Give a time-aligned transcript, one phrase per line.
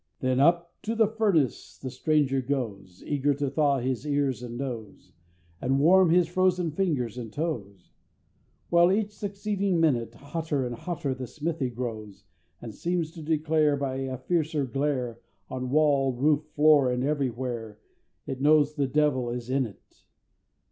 [0.19, 5.11] Then up to the Furnace the Stranger goes, Eager to thaw his ears and nose,
[5.61, 7.91] And warm his frozen fingers and toes
[8.71, 12.23] While each succeeding minute, Hotter and hotter the Smithy grows,
[12.59, 15.19] And seems to declare, By a fiercer glare,
[15.51, 17.77] On wall, roof, floor, and everywhere,
[18.25, 20.01] It knows the Devil is in it!